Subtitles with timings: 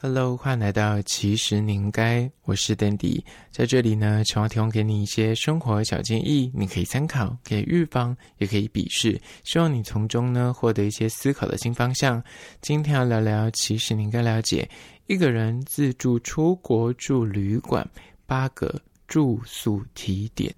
[0.00, 12.22] Hello，欢迎来到其实你应该，我是 Dandy，在这里呢，希望提供给你一些生活小建议，你可以参考，可以预防，也可以鄙视，希望你从中呢获得一些思考的新方向。
[12.60, 14.70] 今天要聊聊，其实你应该了解，
[15.08, 17.84] 一个人自助出国住旅馆，
[18.24, 20.54] 八个住宿提点。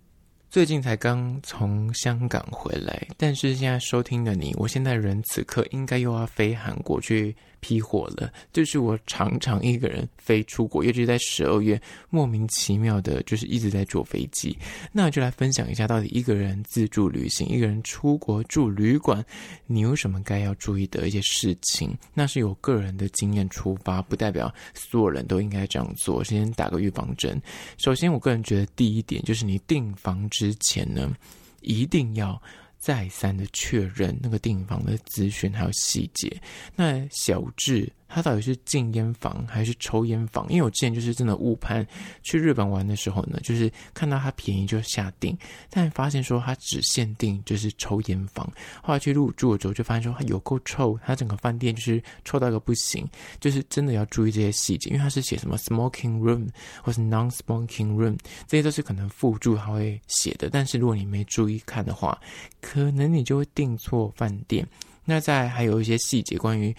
[0.50, 8.32] 最近才刚从香港回来，但是现在收听的你，我现在人此刻应该又要飞韩国去批货了。
[8.52, 14.58] 就是我常常一个人飞出国，尤其是在十二月，莫名其妙的，就是一直在坐飞机。
[14.90, 19.24] 那就来分享一下，到底一个人自助旅行，一个人出国住旅馆，
[19.68, 21.96] 你有什么该要注意的一些事情？
[22.12, 26.24] 那是有个人的经验出发，不代表所有人都应该这样做。
[26.24, 27.40] 先打个预防针。
[27.78, 31.14] 首先，我个人觉得第一点就是你订房之前呢，
[31.60, 32.40] 一定要
[32.78, 36.34] 再三的确认那个订房的资讯还有细节。
[36.74, 37.92] 那小智。
[38.12, 40.44] 它到底是禁烟房还是抽烟房？
[40.50, 41.86] 因为我之前就是真的误判，
[42.24, 45.38] 去日本玩的时候呢，就是看到它便宜就下定，
[45.70, 48.44] 但发现说它只限定就是抽烟房。
[48.82, 53.06] 后来去入住的时候就发现说它有够臭，它整个饭店就是臭到一个不行，
[53.38, 56.48] 就是真的要注意这些细节，因为它是写什么 smoking room
[56.82, 62.20] 或是 non-smoking room，这些都是可能附注它会写的，但是如果你没注意看的话，
[62.60, 64.66] 可能你就会订错饭店。
[65.04, 66.74] 那再还有一些细节关于。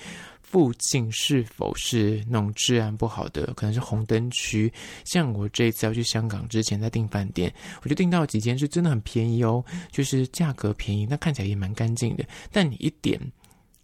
[0.52, 4.70] 附近是否是那种治安不好的，可能是红灯区。
[5.06, 12.26] 像我这一次要去香港之前，在订饭店，我就订到几间是真的很便宜哦，就是价格便宜，那看起来也蛮干净的。
[12.52, 13.18] 但你一点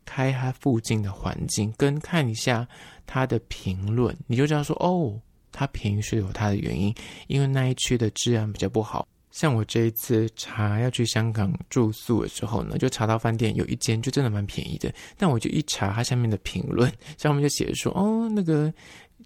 [0.04, 2.68] 开它附近的环境，跟看一下
[3.06, 5.18] 它的评论，你就知道说哦，
[5.54, 6.94] 它便宜是有它的原因，
[7.28, 9.08] 因为那一区的治安比较不好。
[9.38, 18.74] 像我这一次查要去香港住宿的时候呢，就查到饭店有一间就真的蛮便宜的，但我就一查它下面的评论，上面就写着说，哦，那个。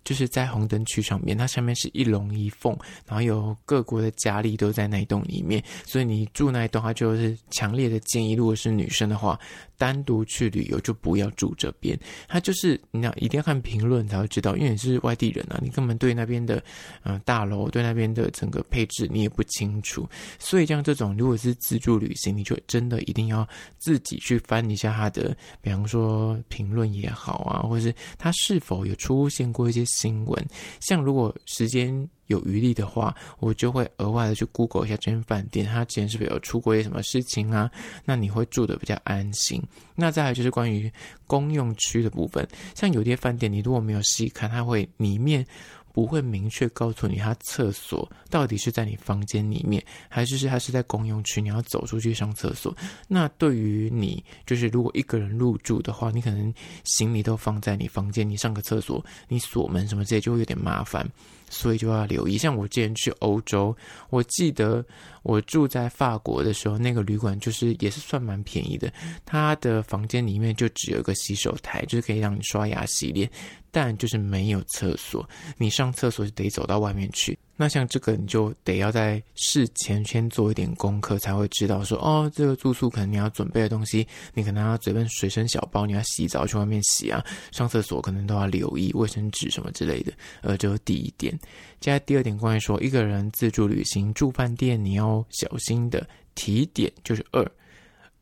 [0.03, 2.75] 就是在红灯区上面，它上面是一龙一凤，
[3.05, 9.39] 然后有各国的佳丽都在那一栋里面，所以你住那一栋，它就是强烈的建议，如果是女生的话，
[9.77, 11.97] 单独去旅游就不要住这边。
[12.27, 16.63] 它就是你要一定要看评论才会知道，因为你是外地人啊，你根本对那边的
[17.03, 20.09] 嗯、大楼，对那边的整个配置你也不清楚，
[20.39, 23.47] 所以像这种如果是自助旅行，你就真的一定要
[23.77, 29.80] 自己去翻一下它的，比方说评论也好啊，或者是它是否有出现过一些。
[29.85, 30.45] 新闻，
[30.79, 37.69] 像如果时间有余力的话，我就会额外的去 Google 一下这间饭店，它之前是不是有出过一些什么事情啊？
[38.05, 39.61] 那你会住的比较安心。
[39.95, 40.91] 那再来就是关于
[41.27, 45.45] 公用区的部分，像有些饭店，你如果没有细看，它会里面。
[45.93, 52.75] 不会明确告诉你，他厕所到底是在你房间里面，还是是他是在公用区，你要走出去上厕所。
[53.07, 56.53] 那对于你，就是如果一个人入住的话，你可能
[56.83, 61.07] 行李都放在你房间，你上个厕所，你锁门什么这些就会有点麻烦。
[61.51, 63.75] 所以就要留意，像我之前去欧洲，
[64.09, 64.83] 我记得
[65.21, 68.91] 我住在法国的时候，那个旅馆就是也是算蛮便宜的，
[69.25, 73.29] 它的房间里面就只有一个洗手台，就是可以让你刷牙洗脸，
[73.69, 77.37] 但就是没有厕所，你上厕所得走到外面去。
[77.61, 90.11] 那像这个，你就得要在事前先做一点功课，才会知道说，哦，这个住宿可能你要准备的东西，你可能要准备随身小包，你要洗澡去外面洗啊，上厕所可能都要留意卫生纸什么之类的。
[90.41, 91.31] 呃，这是第一点。
[91.79, 97.45] 接下来第二点，关于说一个人自助旅行住饭店，你要小心的提点就是二。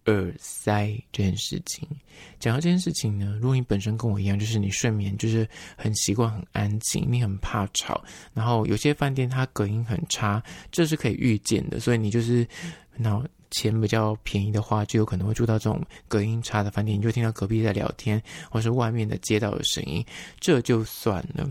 [0.09, 1.88] 耳塞这件事情，
[2.40, 8.03] 讲到这件事情呢，如果你本身跟我一样，就是你睡眠就是很习惯很安静，你很怕吵，
[8.34, 12.48] 然后有些饭店它隔音很差，这是可以预见的，所以你就是，
[12.98, 20.06] 然后钱比较便宜的话，就有可能会住到这种隔音差的饭店，你就听到隔壁在聊天，或是外面的街道的声音，
[20.40, 21.50] 这就算了。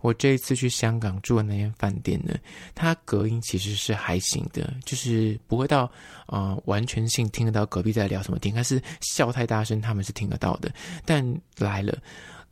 [0.00, 2.34] 我这一次去香港住的那间饭店呢，
[2.74, 5.90] 它隔音其实是还行的，就是不会到
[6.26, 10.72] 啊、完全性听得到隔壁在聊什么天，但是笑太大声他们是听得到的。
[11.04, 11.24] 但
[11.58, 11.98] 来了，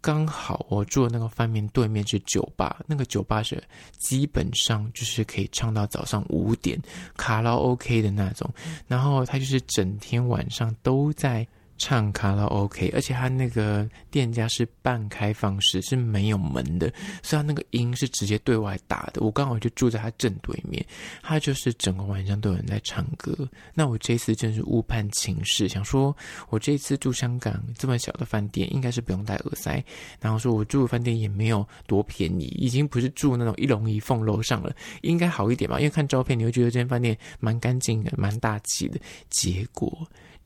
[0.01, 3.63] 刚好我住的那个饭店对面是酒吧，那个酒吧是
[3.97, 6.81] 基本上就是可以唱到早上五点，
[7.17, 8.49] 卡拉 OK 的那种，
[8.87, 11.47] 然后它就是整天晚上都在。
[11.79, 16.93] 唱卡拉 OK，而且他那个店家是半开放式，是没有门的，
[17.23, 19.23] 所以他那个音是直接对外打的。
[19.23, 20.85] 我刚好就住在他正对面，
[21.23, 23.49] 他就是整个晚上都有人在唱歌。
[23.73, 26.15] 那我这次真是误判情势，想说
[26.51, 29.83] 我这次住香港这么小的饭店，应该是不用戴耳塞。
[30.21, 35.79] 然后说我住的饭店也没有多便宜，已经不是住那种一龙一凤楼上了，应该好一点吧？
[35.79, 38.99] 因为看照片你会觉得这间饭店蛮干净的，蛮大气的。
[39.31, 39.97] 结果。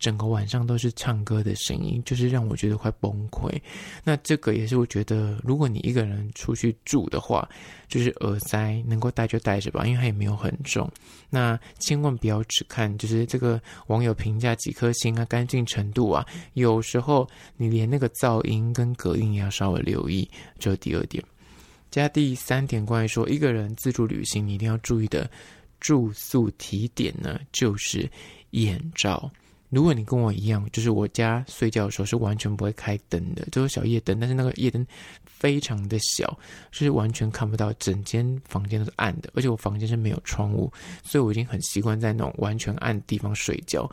[0.02, 3.48] 整个晚上都是唱歌的声音，就是让我觉得快崩溃。
[4.02, 7.48] 那这个也是我觉得，如果你一个人出去住的话，
[7.86, 10.90] 就是耳塞能够戴就戴着吧，因为它也没有很重。
[11.30, 20.28] 那千万不要只看就是这个网友评价几颗星啊，干净程度啊，有时候你连那个噪音跟隔音也要稍微留意。
[20.58, 21.22] 这第二点。
[21.92, 25.30] 加第三点，关于说一个人自助旅行，你一定要注意的
[25.78, 28.10] 住宿提点呢，就是
[28.50, 29.30] 眼罩。
[29.72, 34.86] 如果你跟我一样，就是我家睡觉的时候是完全不会开灯的，就是小夜灯，但是那个夜灯
[35.24, 36.38] 非常的小，
[36.70, 40.70] 是完全看不到，整间房间都是暗的，而且我房间是没有窗户，
[41.02, 43.90] 所以我已经很习惯在那种完全暗的地方睡觉。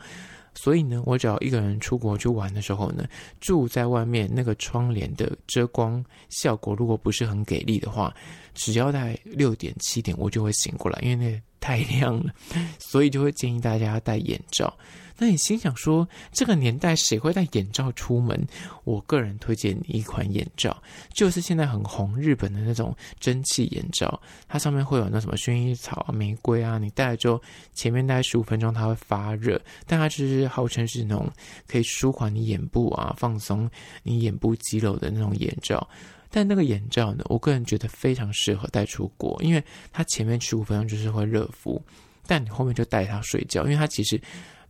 [0.52, 3.08] 所以呢，我只要一个人出国去玩的时候呢，
[3.40, 8.14] 住在外面那个窗帘的遮光效果如果不是很给力的话，
[8.52, 12.32] 只要在六点七点我就会醒过来，因为那太亮了，
[12.78, 14.76] 所以就会建议大家戴眼罩。
[15.22, 18.42] 那你心想说，这个年代谁会戴眼罩出门？
[18.84, 24.18] 我个人推荐你一款眼罩，就是现在很红日本的那种蒸汽眼罩，
[24.48, 27.38] 它上面会有那什么薰衣草、玫瑰啊，你戴了之后，
[27.74, 31.30] 前面戴十五分钟它会发热，但它就是号称是那种
[31.66, 33.70] 可以舒缓你眼部啊、放松
[34.02, 35.86] 你眼部肌肉的那种眼罩。
[36.30, 39.62] 但那个眼罩呢，我个人觉得非常适合带出国，因为
[39.92, 41.82] 它前面十五分钟就是会热敷，
[42.26, 44.20] 但你后面就戴它睡觉，因为它其实。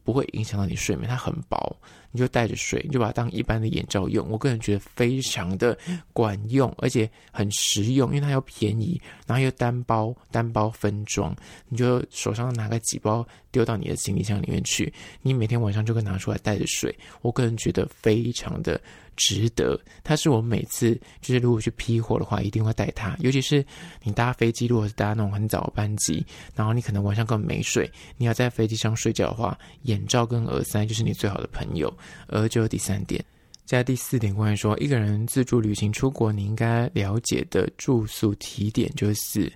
[0.02, 1.76] 不会影响到你睡眠，它很薄，
[2.10, 4.28] 你就带着睡，你就把它当一般的眼罩用。
[4.28, 5.76] 我个人觉得非常的
[6.12, 11.34] 管用，而且很实用，因为它又便宜，然后又单包单包分装，
[11.68, 14.92] 你就手上拿个几包丢到你的行李箱里面去，
[15.22, 16.94] 你每天晚上就可以拿出来带着睡。
[17.22, 18.80] 我个人觉得非常的。
[19.16, 23.14] 值得，它是我每次就是如果去批货的话，一定会带它。
[23.18, 23.62] 尤其是
[24.02, 26.24] 你搭飞机，如果是搭那种很早的班机，
[26.54, 31.94] 然后你可能晚上根本没睡，你要在飞机上睡觉的话，眼罩跟耳塞就是你最好的朋友。
[32.26, 33.24] 而就第三点，
[33.64, 39.52] 在第四点，关于说一个人自助旅行出国，你应该了解的住宿提点就是，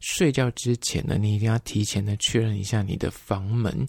[0.00, 3.86] 睡觉之前呢，你一定要提前的确认一下你的房门。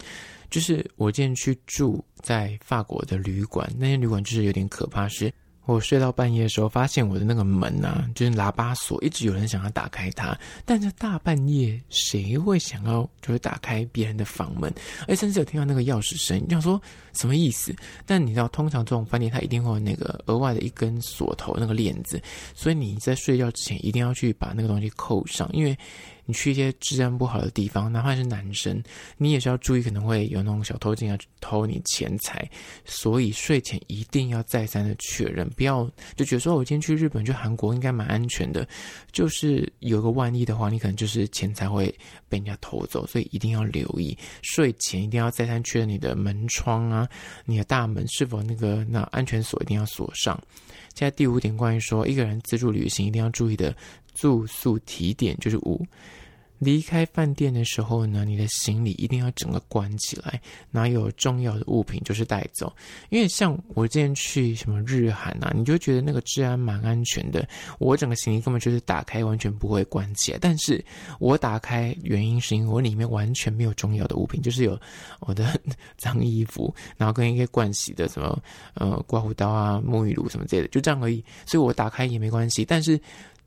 [0.49, 5.33] 就是我建议去住在法国的旅馆，那些旅馆就是有点可怕，是
[5.65, 14.73] 我睡到半夜的时候，发现我的那个门啊，就是喇叭锁，一直有人想要打开它，但是大半夜谁会想要就是打开别人的房门？
[15.07, 16.81] 而甚至有听到那个钥匙声，你想说
[17.13, 17.75] 什么意思？
[18.05, 22.21] 但你知道，通常这种饭店它一定会有那个额外的一根锁头那个链子，
[22.53, 25.77] 所以你在睡觉之前一定要去把那个东西扣上，因为。
[26.25, 28.81] 你去一些治安不好的地方，哪怕是男生，
[29.17, 32.49] 你也是要注意，可能会有那种小偷进来偷你钱财。
[32.83, 38.67] 所以睡前一定要再三的确认，不要就觉得说，我今天去日本、去韩国应该蛮安全的。
[39.11, 41.87] 就是有个万一的话，你可能就是钱财会
[42.27, 44.17] 被人家偷走，所以一定要留意。
[44.41, 47.07] 睡前一定要再三确认你的门窗啊，
[47.45, 50.41] 你的大门是否那个那安全锁一定要锁上。
[50.95, 53.75] 现在第五点，关于说一个人自助旅行一定要注意的。
[54.15, 55.85] 住宿提点就是五，
[56.57, 60.41] 离开饭店的时候呢，你的行李一定要整个关起来，
[60.71, 62.73] 哪有重要的物品就是带走。
[63.09, 67.45] 因为像我之前去什么日韩啊，你就觉得那个治安蛮安全的，
[67.77, 70.39] 我整个行李根本就是打开完全不会关起来。
[70.41, 70.83] 但是
[71.19, 74.79] 我打开原因是因为我里面完全没有重要的物品，就是有
[75.19, 75.59] 我的
[75.99, 78.41] 脏衣服，然后跟一个盥洗的什么
[78.75, 81.21] 呃刮胡刀啊、沐浴露什么之类的，就这样而已。
[81.45, 82.97] 所以我打开也没关系，但是。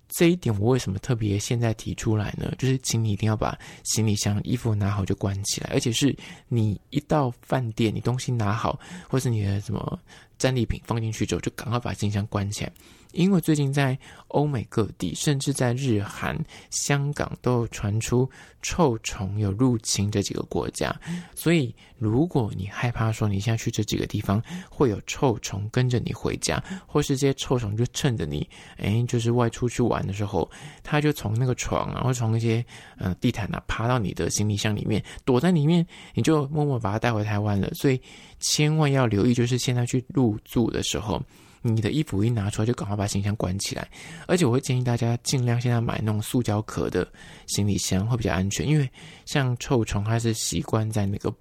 [0.08, 2.53] 这一点我为什么特别现在提出来呢？
[2.58, 6.17] 就是请你一定要把行李箱衣服拿好就关起来，而且是
[6.48, 9.98] 你一到饭店，你东西拿好，或是你的什么
[10.39, 12.73] 战利品放进去之后，就赶快把行李箱关起来。
[13.13, 16.39] 因为最近在欧美各地，甚至在日韩、
[16.71, 18.29] 香港都有传出
[18.61, 20.95] 臭虫有入侵这几个国家，
[21.35, 30.49] 所以如果你害怕说你现在去这几个地方会有臭虫跟着你回家，或是这些臭虫就趁着你哎就是外出去玩的时候，
[30.83, 32.63] 它就从那个床啊，或从一些
[32.99, 37.73] 呃地毯啊爬到你的行李箱里面，躲在里面，你就默默把它带回台湾了。
[37.73, 37.99] 所以
[38.39, 41.23] 千万要留意，就是现在去入住的时候。
[41.61, 43.87] 你的衣服一拿出来，就赶快把行李箱关起来。
[44.29, 47.06] 而且我会建议大家尽量现在买那种塑胶壳的
[47.49, 48.67] 行李箱，会比较安全。
[48.67, 48.89] 因为
[49.27, 51.35] 像臭虫，它是习惯在那个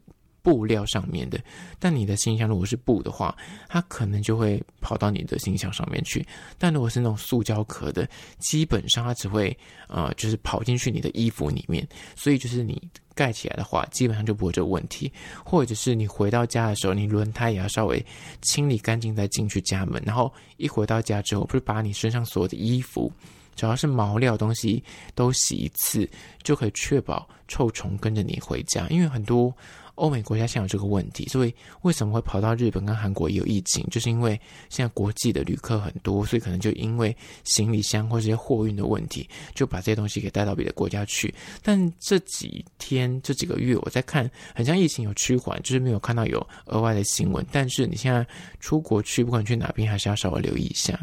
[0.48, 1.38] 布料上面的。
[1.77, 3.36] 但你的行李箱如果是布的话，
[3.68, 6.25] 它可能就会跑到你的行李箱上面去。
[6.58, 8.08] 但如果是那种塑胶壳的，
[8.39, 9.56] 基本上它只会
[9.89, 11.86] 呃，就是跑进去你的衣服里面。
[12.16, 12.82] 所以就是你。
[13.18, 15.12] 盖起来的话，基本上就不会这个问题。
[15.44, 18.06] 或者是你回到家的时候，你轮胎也要稍微
[18.44, 20.00] 清理干净再进去家门。
[20.06, 23.12] 然后一回到家之后，不是把你身上所有的衣服，
[23.56, 24.84] 只要是毛料东西
[25.16, 26.08] 都洗一次，
[26.44, 28.86] 就可以确保臭虫跟着你回家。
[28.89, 29.51] 因为很多
[29.98, 33.86] 欧美国家现在有这个问题，所以为什么会跑到日本跟韩国也有疫情？
[33.92, 34.39] 就是因为
[34.70, 41.34] 现在国际的旅客很多，所以可能就因为行李箱或者一些货运的问题，就把这些东西给带到别的国家去。
[41.62, 47.46] 但这几天这几个月我在看，很像疫情有趋缓，就是没有看到有额外的新闻。
[47.51, 48.25] 但是你现在
[48.60, 50.98] 出国去，不管去哪边，还是要稍微留意一下。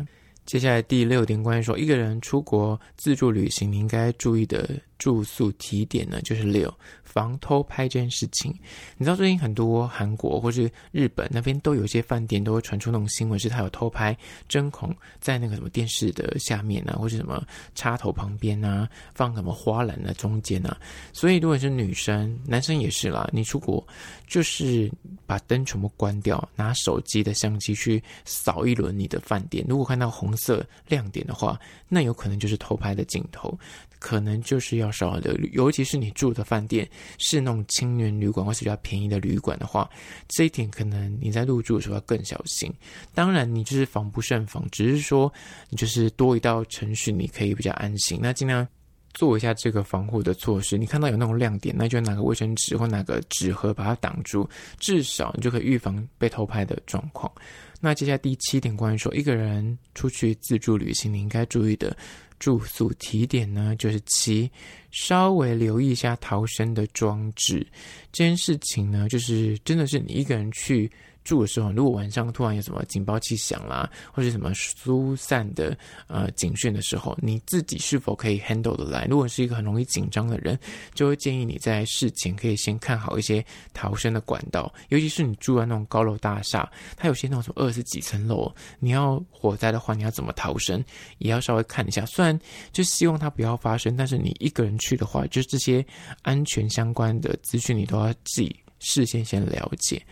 [0.47, 6.73] 接下来第六点，关于说一个人出国自助旅行，你应该注意的住宿提点呢，就是六。
[7.02, 8.52] 防偷拍这件事情，
[8.96, 14.16] 你知道最近很多韩国或是日本那边都有一些饭店都会传出那种新闻，是他有偷拍
[14.49, 17.40] 针孔在那个什么电视的下面啊，或是什么
[17.76, 20.76] 插头旁边啊，放什么花篮的中间啊。
[21.12, 23.87] 所以如果是女生，男生也是啦，你出国
[24.26, 24.90] 就是
[25.25, 33.56] 把灯全部关掉，拿手机的相机去扫一轮你的饭店，如果看到红色亮点的话，那有可能就是偷拍的镜头。
[34.04, 39.88] 可能就是要稍微的，尤其是你住的饭店是那种青年旅馆或是比较便宜的旅馆的话，
[40.28, 42.70] 这一点可能你在入住的时候要更小心。
[43.14, 45.32] 当然，你就是防不胜防，只是说
[45.70, 48.18] 你就是多一道程序，你可以比较安心。
[48.20, 48.68] 那尽量
[49.14, 50.76] 做一下这个防护的措施。
[50.76, 54.46] 你看到有那种亮点，那就拿个卫生纸或拿个纸盒把它挡住，
[54.78, 57.32] 至少你就可以预防被偷拍的状况。
[57.80, 61.96] 那接下来第七点，关于说一个人出去自助旅行，你应该注意的。
[62.38, 64.50] 住宿提点呢，就是七，
[64.91, 67.67] 稍微留意一下逃生的装置。
[68.12, 70.91] 这件事情呢，就是真的是你一个人去。
[71.25, 75.76] 住的时候，如果晚上突然有什么警报器响啦，或者什么疏散的
[76.07, 79.07] 呃警讯的时候，你自己是否可以 handle 得来？
[79.07, 80.59] 如果是一个很容易紧张的人，
[80.95, 90.85] 就会建议你在事前可以先看好一些逃生的管道，尤其是你住在那种高楼大厦，它有些那种什么二十几层楼，你要火灾的话，你要怎么逃生，
[91.19, 92.04] 也要稍微看一下。
[92.04, 92.38] 虽然
[92.71, 95.85] 就希望它不要发生，但是你一个人去的话，就是这些
[96.23, 100.02] 安全相关的资讯，你都要自己事先先了解。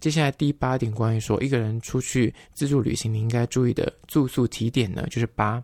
[0.00, 5.62] 接下来第八点，关于说一个人出去自助旅行，你应该注意的住宿提点呢，就是八，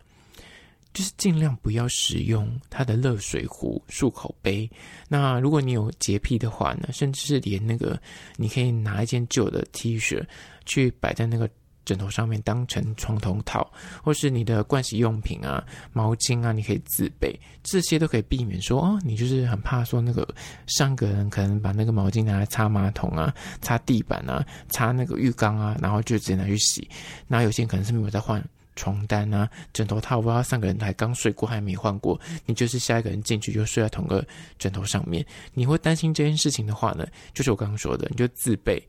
[0.92, 4.68] 就是尽量不要使用它的热水壶、漱口杯。
[5.08, 8.00] 那如果你有洁癖的话呢，甚至是连那个，
[8.36, 10.24] 你可以拿一件旧的 T 恤
[10.64, 11.48] 去摆在那个。
[11.84, 13.70] 枕头上面当成床头套，
[14.02, 20.26] 或是你的盥洗用品啊、毛巾啊，你可以自备，这些都可以避免说哦，你就是很怕说那个
[20.66, 26.88] 上个人可能把那个毛巾拿来擦马桶啊、擦地板啊、擦那个浴缸啊，然后就直接拿去洗。
[27.26, 28.42] 那有些人可能是没有在换
[28.74, 34.24] 床单啊、枕头套，不知道上个人还刚睡过还没换过，你就是下一个人进去就睡在同个
[34.58, 38.82] 枕头上面，你会担心这件事情的话呢，就是我刚刚说的，你就自备。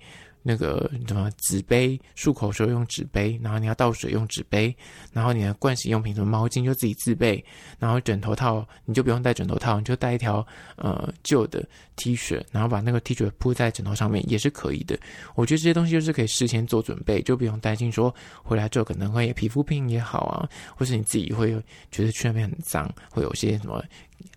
[0.43, 4.75] 那个什么纸杯，漱口时候用纸杯，然后你要倒水用纸杯，
[5.13, 7.43] 然后你的盥洗用品什么毛巾就自己自备，
[7.79, 10.45] 然后枕头套你就不用带枕头套，你就带一条
[10.75, 15.00] 呃旧的 T 恤，然后把那个 T 恤铺在枕头上面也是可以的。
[15.33, 21.51] 我觉得这些东西就是可以事先做准备，就不用担心说回来之后可能会皮肤病也好啊，或是你自己会
[21.89, 23.81] 觉得去那边很脏，会有些什么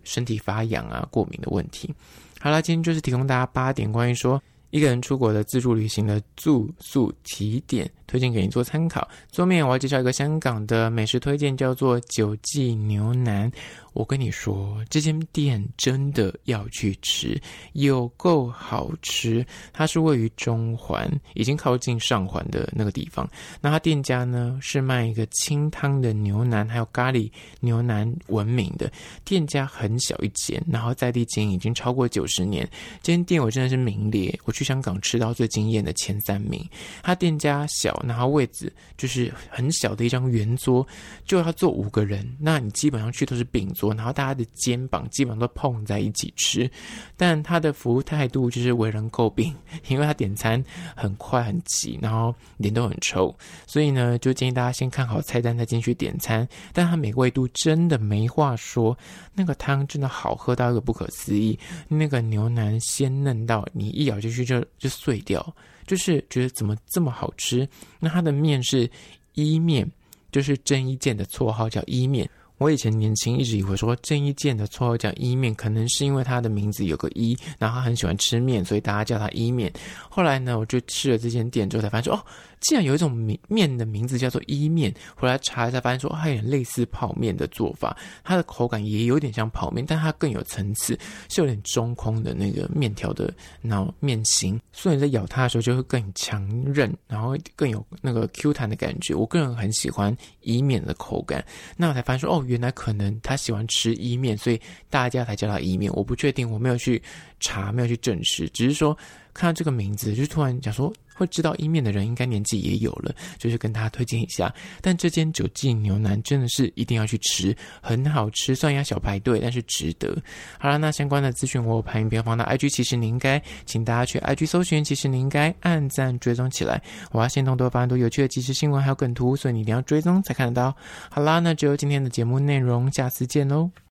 [0.04, 1.92] 身体发痒啊、过敏的问题。
[2.38, 4.40] 好啦，今天就是提供大家八点关于说。
[4.70, 9.08] 一个人出国的自助旅行的住宿提点，推荐给你做参考。
[9.30, 13.50] 桌面我要介绍一个香港的美食推荐，叫做九记牛腩。
[13.92, 17.40] 我跟你说，这间店真的要去吃，
[17.72, 19.44] 有够好吃。
[19.72, 23.26] 它是位于中环，已经靠近上环的那个地方。
[23.58, 28.92] 那它店家呢，是卖一个清汤的牛腩，还有咖喱牛腩闻名的。
[29.24, 32.68] 店家很小一间，然后在地经营已经超过九十年。
[33.02, 36.62] 这间店我真的是名列，我去香港吃到最惊艳的前三名。
[37.02, 40.86] 它店家小，然后位置就是很小的一张圆桌，
[41.24, 42.26] 就要坐五个人。
[42.38, 43.94] 那你基本上去都是饼桌。
[43.94, 46.70] 然后大家的肩膀基本上都碰在一起吃，
[47.16, 49.54] 但他的服务态度就是为人诟病，
[49.88, 50.62] 因为他点餐
[50.94, 53.34] 很快很急，然后脸都很臭，
[53.66, 56.46] 所以呢，就建议大家先看好菜单再进去点餐。
[56.72, 58.96] 但他美味度真的没话说，
[59.34, 65.54] 那个汤真的好喝到一个不可思议，那个牛腩鲜嫩到你一咬进去就就碎掉，
[65.86, 67.68] 就是觉得怎么这么好吃。
[68.00, 68.90] 那它的面是
[69.34, 69.90] 伊面，
[70.32, 72.28] 就是郑伊健的绰号叫伊面。
[72.58, 79.72] 我以前年轻一直以为说郑伊健的绰号叫伊面，可能是因为他的名字有个伊，然后他很喜欢吃面，所以大家叫他伊面。
[80.08, 82.24] 后来呢，我就吃了这间店之后才发现说，哦，
[82.60, 87.94] 竟然有一种面面的名字叫做伊面，回来查一下发现说，它有点类似泡面的做法，
[88.24, 90.98] 它的口感也有点像泡面，但它更有层次，
[91.28, 99.14] 是有点中空的那个面条的那种面型，所以你在咬它的时候就会更强韧，然后更有那个 Q 弹的感觉。
[99.14, 101.44] 我个人很喜欢伊面的口感，
[101.76, 105.92] 那我才发现说，哦，原来可能他喜欢吃伊面，所以大家才叫他伊面。
[105.92, 107.02] 我不确定，我没有去
[107.40, 108.96] 查，没有去证实，只是说。
[109.38, 114.54] 看到这个名字，就突然讲说会知道伊面的人应该年纪也有了，就是跟大家推荐一下。
[114.80, 120.16] 但这间九记牛腩真的是一定要去吃，很好吃，虽然要小排队，但是值得。
[120.58, 126.82] 好了，那相关的资讯我排名不要放到 IG，其实你应该，请大家去 IG 搜寻，其实你应该按赞追踪起来。
[127.12, 130.76] 我要先动多发很多有趣的即时新闻还有梗图，所以你一定要追踪才看得到。
[131.10, 133.85] 好啦，那就今天的节目内容，下次见喽。